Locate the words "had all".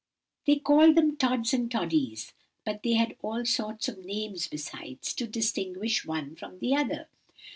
2.93-3.45